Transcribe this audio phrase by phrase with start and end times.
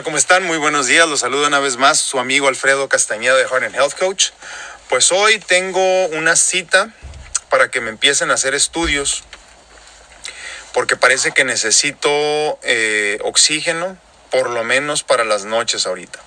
[0.00, 0.04] tal?
[0.04, 0.44] ¿Cómo están?
[0.44, 1.08] Muy buenos días.
[1.08, 4.30] Los saludo una vez más su amigo Alfredo Castañeda de Heart and Health Coach.
[4.88, 6.90] Pues hoy tengo una cita
[7.50, 9.24] para que me empiecen a hacer estudios
[10.72, 13.98] porque parece que necesito eh, oxígeno
[14.30, 16.18] por lo menos para las noches ahorita.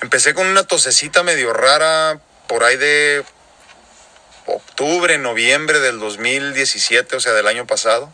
[0.00, 2.18] Empecé con una tosecita medio rara
[2.48, 3.24] por ahí de
[4.46, 8.12] octubre, noviembre del 2017, o sea, del año pasado.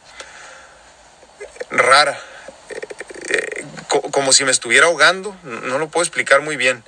[1.70, 2.20] Rara
[4.20, 6.84] como si me estuviera ahogando, no lo puedo explicar muy bien,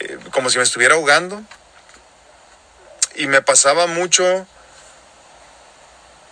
[0.00, 1.42] eh, como si me estuviera ahogando.
[3.16, 4.46] Y me pasaba mucho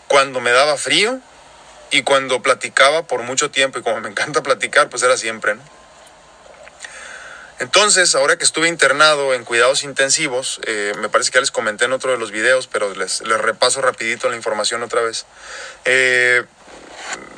[0.09, 1.21] cuando me daba frío
[1.91, 5.63] y cuando platicaba por mucho tiempo, y como me encanta platicar, pues era siempre, ¿no?
[7.59, 11.85] Entonces, ahora que estuve internado en cuidados intensivos, eh, me parece que ya les comenté
[11.85, 15.27] en otro de los videos, pero les, les repaso rapidito la información otra vez.
[15.85, 16.43] Eh,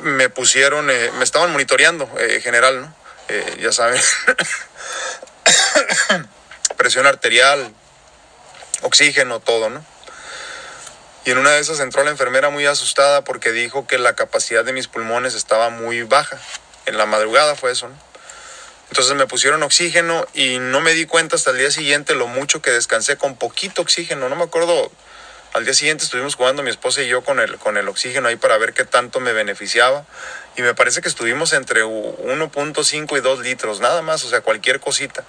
[0.01, 2.95] me pusieron, eh, me estaban monitoreando eh, general, ¿no?
[3.27, 3.99] Eh, ya saben,
[6.77, 7.73] presión arterial,
[8.81, 9.83] oxígeno, todo, ¿no?
[11.25, 14.63] Y en una de esas entró la enfermera muy asustada porque dijo que la capacidad
[14.63, 16.39] de mis pulmones estaba muy baja.
[16.85, 17.95] En la madrugada fue eso, ¿no?
[18.89, 22.61] Entonces me pusieron oxígeno y no me di cuenta hasta el día siguiente lo mucho
[22.61, 24.29] que descansé con poquito oxígeno.
[24.29, 24.91] No me acuerdo
[25.55, 28.35] al día siguiente estuvimos jugando mi esposa y yo con el, con el oxígeno ahí
[28.35, 30.05] para ver qué tanto me beneficiaba.
[30.57, 34.81] Y me parece que estuvimos entre 1.5 y 2 litros, nada más, o sea, cualquier
[34.81, 35.23] cosita.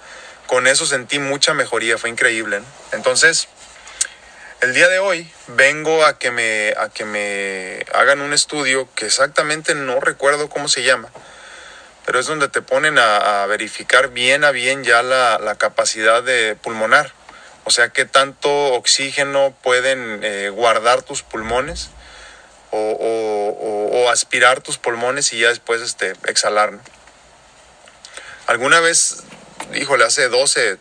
[0.45, 2.61] Con eso sentí mucha mejoría, fue increíble.
[2.91, 3.47] Entonces,
[4.59, 9.05] el día de hoy vengo a que me, a que me hagan un estudio que
[9.05, 11.07] exactamente no recuerdo cómo se llama,
[12.05, 16.57] pero es donde te ponen a, verificar bien a bien ya la, la capacidad de
[16.61, 17.13] pulmonar.
[17.67, 21.89] O sea, qué tanto oxígeno pueden eh, guardar tus pulmones
[22.71, 26.79] o, aspirar tus pulmones y ya después este, exhalar.
[28.45, 29.17] Alguna vez,
[29.73, 30.77] híjole, hace 12,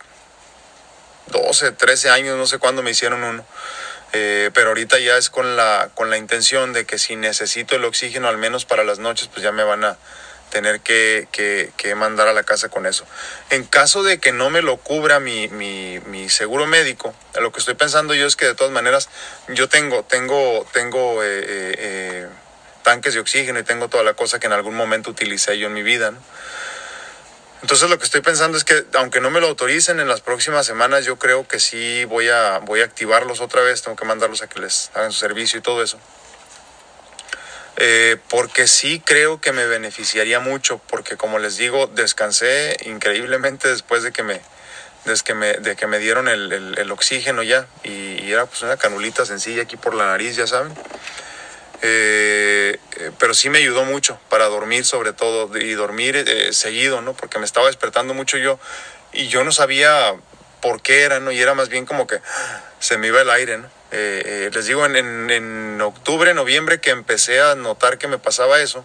[1.27, 3.45] 12, 13 años, no sé cuándo me hicieron uno.
[4.13, 7.85] Eh, pero ahorita ya es con la, con la intención de que si necesito el
[7.85, 9.99] oxígeno al menos para las noches, pues ya me van a,
[10.51, 13.05] tener que, que, mandar a la casa con eso.
[13.51, 17.61] En caso de que no me lo cubra mi, mi, mi, seguro médico, lo que
[17.61, 19.09] estoy pensando yo es que de todas maneras
[19.49, 22.27] yo tengo, tengo, tengo eh, eh, eh,
[22.83, 25.75] tanques de oxígeno y tengo toda la cosa que en algún momento utilicé yo en
[25.75, 26.13] mi vida.
[27.63, 30.67] Entonces lo que estoy pensando es que aunque no me lo autoricen en las próximas
[30.67, 34.43] semanas, yo creo que sí voy a, voy a activarlos otra vez, tengo que mandarlos
[34.43, 35.99] a que les hagan su servicio y todo eso.
[37.79, 44.03] Eh, porque sí creo que me beneficiaría mucho, porque como les digo, descansé increíblemente después
[44.03, 44.41] de que me,
[45.05, 48.79] desde que me, de que me dieron el, el, oxígeno ya, y, era pues una
[48.79, 50.73] canulita sencilla aquí por la nariz, ya saben.
[51.83, 57.13] Eh, eh, pero sí me ayudó mucho para dormir sobre todo y dormir seguido, ¿no?
[57.13, 58.59] Porque me estaba despertando mucho yo
[59.13, 60.15] y yo no sabía
[60.67, 61.31] por qué era, ¿no?
[61.31, 62.21] Y era más bien como que
[62.81, 63.69] se me iba el aire, ¿no?
[63.93, 68.61] Eh, eh, les digo, en, en, octubre, noviembre que empecé a notar que me pasaba
[68.61, 68.85] eso.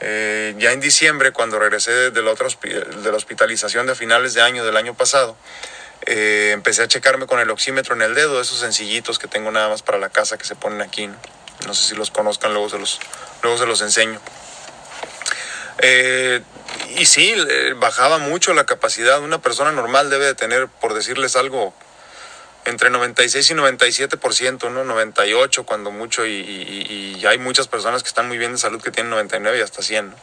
[0.00, 4.42] Eh, ya en diciembre, cuando regresé de la, otra de la hospitalización de finales de
[4.42, 5.34] año del año pasado,
[6.04, 9.80] empecé a checarme con el oxímetro en el dedo, esos sencillitos que tengo nada más
[9.80, 11.08] para la casa que se ponen aquí.
[11.66, 13.00] No, sé si los conozcan, luego se los,
[13.42, 14.20] luego se los enseño.
[15.82, 17.34] Y sí,
[17.76, 19.20] bajaba mucho la capacidad.
[19.20, 21.74] Una persona normal debe de tener, por decirles algo,
[22.68, 24.84] entre 96 y 97%, ¿no?
[24.84, 29.10] 98 cuando mucho y, hay muchas personas que están muy bien de salud que tienen
[29.10, 30.16] 99 y hasta 100, ¿no?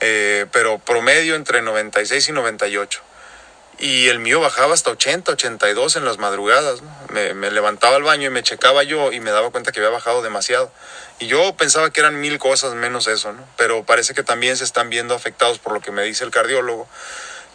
[0.00, 3.02] Eh, pero promedio entre 96 y 98.
[3.82, 6.96] Y el mío bajaba hasta 80, 82 en las madrugadas, ¿no?
[7.10, 9.90] me, me, levantaba al baño y me checaba yo y me daba cuenta que había
[9.90, 10.70] bajado demasiado.
[11.18, 13.44] Y yo pensaba que eran mil cosas menos eso, ¿no?
[13.56, 16.86] Pero parece que también se están viendo afectados por lo que me dice el cardiólogo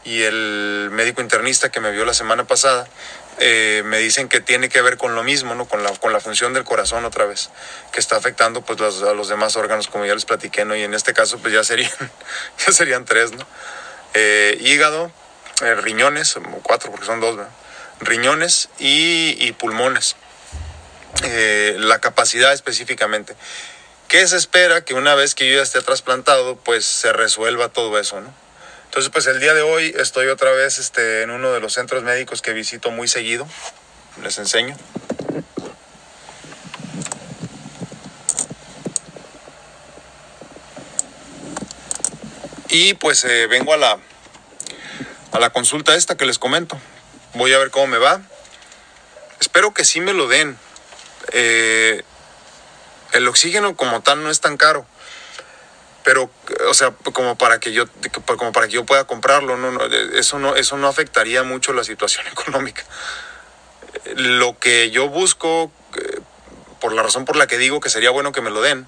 [0.04, 2.90] y el médico internista que me vio la semana pasada,
[3.40, 5.66] eh, me dicen que tiene que ver con lo mismo, ¿no?
[5.66, 7.52] Con la, con la función del corazón otra vez,
[7.94, 10.76] que está afectando pues a los demás órganos, como ya les platiqué, ¿no?
[10.76, 11.92] Y en este caso pues ya serían,
[12.66, 13.48] ya serían tres, ¿no?
[14.14, 15.10] Eh, hígado,
[15.62, 17.40] eh, riñones, cuatro porque son dos,
[18.00, 20.16] Riñones y, pulmones.
[21.22, 23.36] la capacidad específicamente.
[24.08, 28.00] ¿Qué se espera que una vez que yo ya esté trasplantado, pues se resuelva todo
[28.00, 28.34] eso, ¿no?
[28.86, 32.04] Entonces, pues el día de hoy estoy otra vez este, en uno de los centros
[32.04, 33.48] médicos que visito muy seguido.
[34.24, 34.76] Les enseño.
[42.70, 44.00] Y pues eh, vengo a la,
[45.32, 46.80] a la consulta esta que les comento.
[47.34, 48.22] Voy a ver cómo me va.
[49.40, 50.58] Espero que sí me lo den.
[51.32, 52.04] Eh,
[53.14, 54.86] el oxígeno como tal no es tan caro
[56.08, 56.32] pero
[56.70, 57.84] o sea como para que yo
[58.38, 59.84] como para que yo pueda comprarlo no,
[60.16, 62.86] eso no eso no afectaría mucho la situación económica
[64.16, 66.22] lo que yo busco eh,
[66.80, 68.88] por la razón por la que digo que sería bueno que me lo den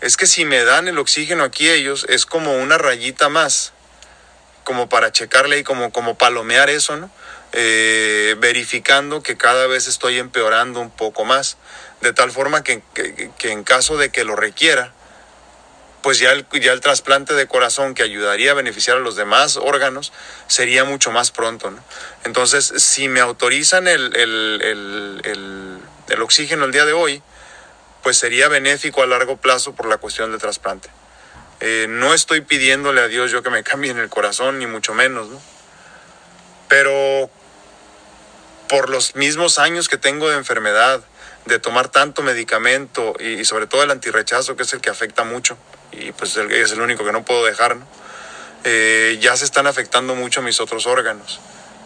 [0.00, 3.74] es que si me dan el oxígeno aquí ellos es como una rayita más
[4.68, 7.08] como para checarle y como como palomear eso
[7.52, 11.56] eh, verificando que cada vez estoy empeorando un poco más
[12.02, 14.92] de tal forma que, que en caso de que lo requiera
[16.02, 19.56] pues ya el, ya el trasplante de corazón que ayudaría a beneficiar a los demás
[19.56, 20.12] órganos
[20.48, 21.72] sería mucho más pronto.
[22.24, 25.80] Entonces, si me autorizan el, el,
[26.22, 27.22] oxígeno el día de hoy,
[28.02, 30.90] pues sería benéfico a largo plazo por la cuestión de trasplante.
[31.60, 35.28] Eh, no estoy pidiéndole a Dios yo que me cambien el corazón, ni mucho menos,
[35.28, 35.40] ¿no?
[36.68, 37.30] Pero
[38.68, 41.02] por los mismos años que tengo de enfermedad,
[41.46, 45.56] de tomar tanto medicamento y, sobre todo el antirrechazo, que es el que afecta mucho,
[45.90, 47.78] y pues es el único que no puedo dejar,
[48.64, 51.40] eh, ya se están afectando mucho mis otros órganos.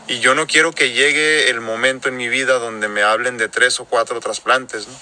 [0.08, 3.48] Y yo no quiero que llegue el momento en mi vida donde me hablen de
[3.48, 4.94] tres o cuatro trasplantes, ¿no?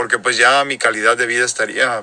[0.00, 2.02] porque pues ya mi calidad de vida estaría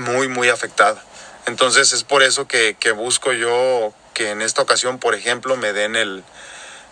[0.00, 1.02] muy, muy afectada.
[1.46, 5.72] Entonces es por eso que, que busco yo que en esta ocasión, por ejemplo, me
[5.72, 6.24] den el,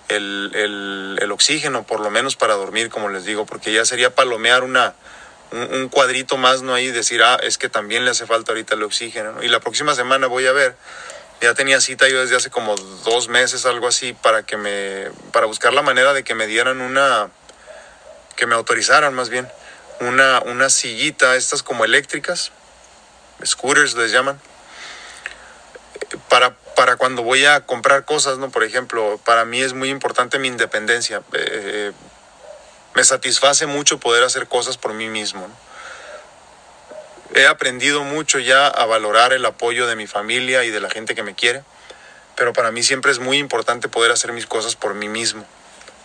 [0.08, 4.64] el, el, oxígeno, por lo menos para dormir, como les digo, porque ya sería palomear
[4.64, 4.94] una,
[5.52, 6.74] un, cuadrito más, ¿no?
[6.74, 9.94] Ahí decir, ah, es que también le hace falta ahorita el oxígeno, Y la próxima
[9.94, 10.76] semana voy a ver,
[11.40, 12.74] ya tenía cita yo desde hace como
[13.04, 16.80] dos meses, algo así, para que me, para buscar la manera de que me dieran
[16.80, 17.30] una,
[18.36, 19.48] que me autorizaran más bien,
[20.00, 22.52] una, una sillita, estas como eléctricas,
[23.44, 24.40] scooters les llaman,
[26.28, 28.50] para, para cuando voy a comprar cosas, ¿no?
[28.50, 31.22] Por ejemplo, para mí es muy importante mi independencia.
[31.32, 31.92] Eh,
[32.94, 35.48] me satisface mucho poder hacer cosas por mí mismo.
[37.34, 41.14] He aprendido mucho ya a valorar el apoyo de mi familia y de la gente
[41.14, 41.64] que me quiere,
[42.36, 45.46] pero para mí siempre es muy importante poder hacer mis cosas por mí mismo.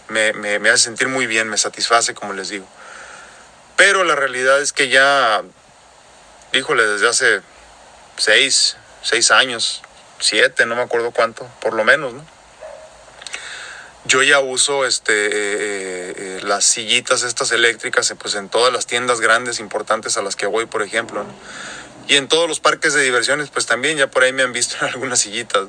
[0.08, 2.66] Me, me, me hace sentir muy bien, me satisface, como les digo.
[3.76, 5.44] Pero la realidad es que ya,
[6.58, 7.42] híjole, desde hace
[8.18, 9.82] seis, seis años,
[10.20, 12.38] siete, no me acuerdo cuánto, por lo menos, ¿no?
[14.08, 18.86] Yo ya uso este, eh, eh, eh, las sillitas estas eléctricas pues, en todas las
[18.86, 21.26] tiendas grandes importantes a las que voy, por ejemplo.
[22.08, 24.78] Y en todos los parques de diversiones, pues también ya por ahí me han visto
[24.80, 25.68] en algunas sillitas.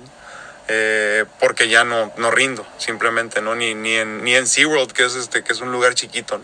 [1.41, 3.57] porque ya no, no rindo, simplemente, ¿no?
[3.57, 6.41] Ni, ni, en, ni en SeaWorld, que es, este, que es un lugar chiquito,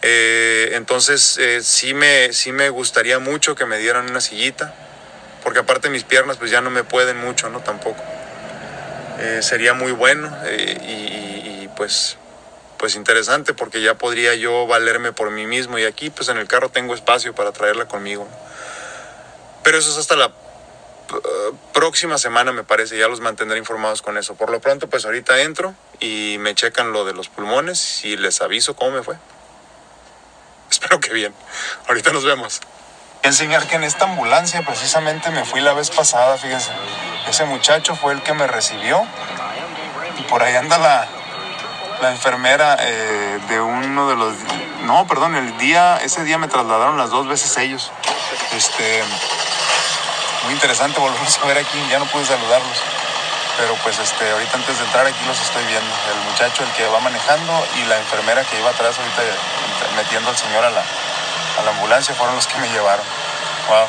[0.00, 4.74] entonces, sí, me, sí me gustaría mucho que me dieran una sillita,
[5.42, 7.60] porque aparte mis piernas pues ya no me pueden mucho, ¿no?
[7.60, 8.02] Tampoco.
[9.20, 12.16] Eh, sería muy bueno eh, y, pues
[12.76, 16.46] pues interesante porque ya podría yo valerme por mí mismo y aquí pues en el
[16.46, 18.28] carro tengo espacio para traerla conmigo.
[19.64, 24.16] Pero eso es hasta la eh, próxima semana me parece, ya los mantendré informados con
[24.16, 24.36] eso.
[24.36, 28.40] Por lo pronto pues ahorita entro y me checan lo de los pulmones y les
[28.40, 29.16] aviso cómo me fue.
[30.80, 31.34] Espero que bien.
[31.88, 32.60] Ahorita nos vemos.
[33.24, 36.70] Enseñar que en esta ambulancia precisamente me fui la vez pasada, fíjense.
[37.28, 39.04] Ese muchacho fue el que me recibió.
[40.20, 41.08] Y por ahí anda la,
[42.00, 44.36] la enfermera eh, de uno de los...
[44.84, 47.90] No, perdón, el día, ese día me trasladaron las dos veces ellos.
[48.52, 49.02] Este,
[50.44, 52.78] muy interesante volverlos a ver aquí, ya no pude saludarlos.
[53.58, 55.92] Pero pues este, ahorita antes de entrar aquí los estoy viendo.
[56.14, 59.22] El muchacho, el que va manejando y la enfermera que iba atrás ahorita
[59.98, 60.82] metiendo al señor a la,
[61.58, 63.04] a la ambulancia fueron los que me llevaron.
[63.68, 63.86] Wow.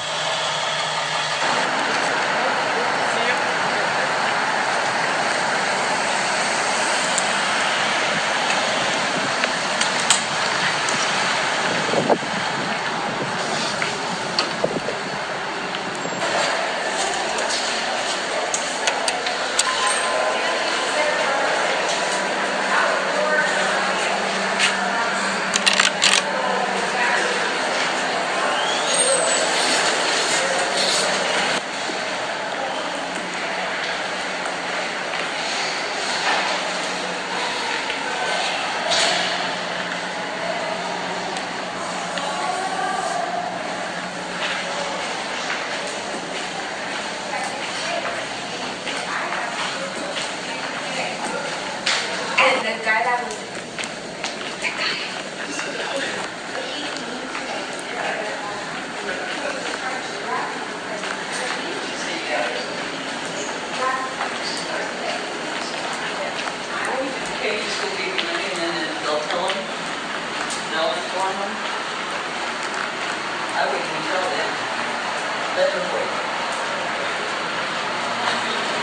[52.84, 53.20] cae la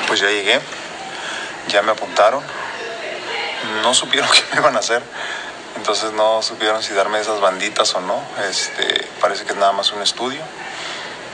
[0.07, 0.61] pues ya llegué,
[1.69, 2.43] ya me apuntaron,
[3.83, 5.03] no supieron qué me iban a hacer,
[5.77, 9.93] entonces no supieron si darme esas banditas o no, este, parece que es nada más
[9.93, 10.41] un estudio.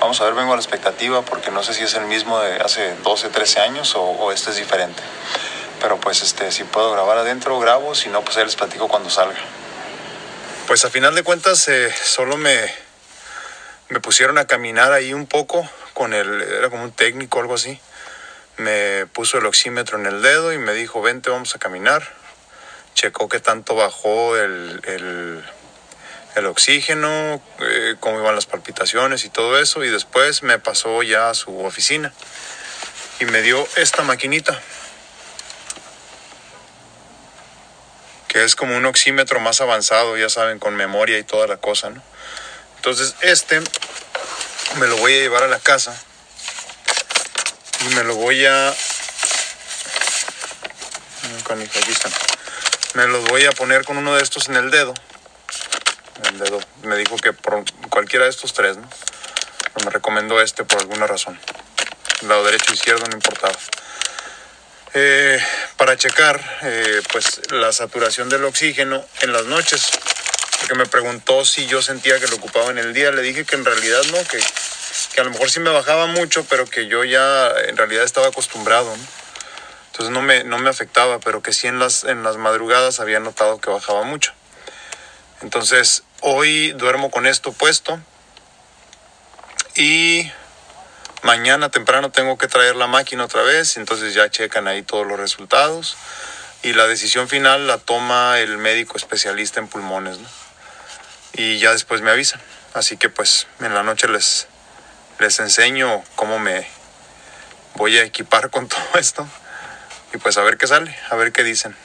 [0.01, 2.57] Vamos a ver, vengo a la expectativa porque no sé si es el mismo de
[2.57, 5.01] hace 12, 13 años o, o este es diferente.
[5.81, 9.11] Pero pues este, si puedo grabar adentro, grabo, si no, pues ahí les platico cuando
[9.11, 9.39] salga.
[10.67, 12.57] Pues a final de cuentas eh, solo me,
[13.89, 17.55] me pusieron a caminar ahí un poco con el, era como un técnico o algo
[17.55, 17.81] así.
[18.59, 22.03] Me puso el oxímetro en el dedo y me dijo, vente, vamos a caminar.
[22.95, 25.43] Checó qué tanto bajó el,
[26.35, 29.83] el, oxígeno, eh, cómo iban las palpitaciones y todo eso.
[29.85, 32.13] Y después me pasó ya a su oficina
[33.21, 34.61] y me dio esta maquinita.
[38.33, 41.93] que es como un oxímetro más avanzado, ya saben, con memoria y toda la cosa.
[42.77, 43.61] Entonces este
[44.81, 45.95] me lo voy a llevar a la casa
[47.85, 48.75] y me lo voy a...
[52.95, 54.95] Me los voy a poner con uno de estos en el dedo.
[56.25, 56.61] El dedo.
[56.83, 58.89] Me dijo que por cualquiera de estos tres, ¿no?
[59.85, 61.39] Me recomendó este por alguna razón.
[62.23, 63.57] Lado derecho e izquierdo no importaba.
[64.95, 65.41] Eh,
[65.77, 69.91] para checar eh, pues la saturación del oxígeno en las noches
[70.61, 73.57] porque me preguntó si yo sentía que lo ocupaba en el día le dije que
[73.57, 74.39] en realidad no que,
[75.15, 78.29] que a lo mejor sí me bajaba mucho pero que yo ya en realidad estaba
[78.29, 78.93] acostumbrado
[79.87, 83.21] entonces no me, no me afectaba pero que sí en las, en las madrugadas había
[83.21, 84.33] notado que bajaba mucho
[85.41, 88.01] entonces hoy duermo con esto puesto
[89.75, 90.31] y
[91.23, 95.21] Mañana temprano tengo que traer la máquina otra vez, entonces ya checan ahí todos los
[95.21, 95.97] resultados
[96.65, 100.29] y la decisión final la toma el médico especialista en pulmones, ¿no?
[101.35, 102.41] Y ya después me avisan.
[102.75, 104.49] Así que pues en la noche les,
[105.23, 106.67] les enseño cómo me
[107.77, 109.27] voy a equipar con todo esto
[110.13, 111.77] y pues a ver qué sale, a ver qué dicen.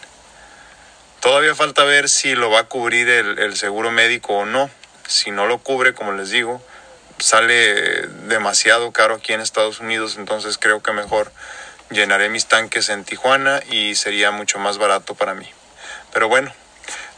[1.19, 4.69] Todavía falta ver si lo va a cubrir el, seguro médico o no.
[5.07, 6.61] Si no lo cubre, como les digo,
[7.19, 11.31] sale demasiado caro aquí en Estados Unidos, entonces creo que mejor
[11.89, 15.49] llenaré mis tanques en Tijuana y sería mucho más barato para mí.
[16.11, 16.51] Pero bueno,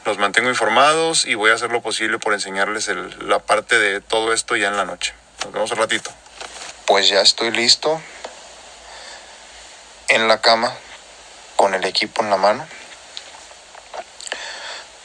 [0.05, 2.89] los mantengo informados y voy a hacer lo posible por enseñarles
[3.21, 5.13] la parte de todo esto ya en la noche.
[5.43, 6.11] Nos vemos un ratito.
[6.85, 8.01] Pues ya estoy listo
[10.09, 10.75] en la cama
[11.55, 12.67] con el equipo en la mano.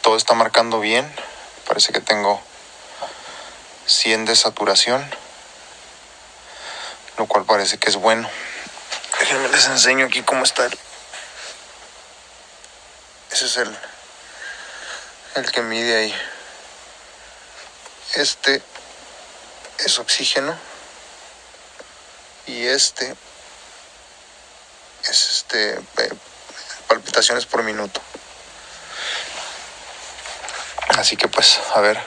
[0.03, 1.11] Todo está marcando bien.
[1.69, 2.43] Parece que tengo
[3.87, 5.09] 100 de saturación,
[7.17, 8.29] lo cual parece que es bueno.
[9.21, 10.67] Déjenme les enseño aquí cómo está.
[13.31, 13.77] Ese es el,
[15.37, 16.15] el que mide ahí.
[18.15, 18.63] Este
[19.79, 20.57] es oxígeno
[22.47, 23.15] y este
[25.05, 25.81] es este
[26.89, 28.01] palpitaciones por minuto.
[30.99, 32.01] Así que pues, a ver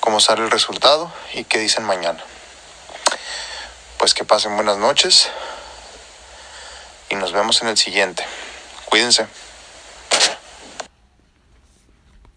[0.00, 2.22] cómo sale el resultado y qué dicen mañana.
[3.98, 5.28] Pues que pasen buenas noches
[7.08, 8.26] y nos vemos en el siguiente.
[8.86, 9.26] Cuídense.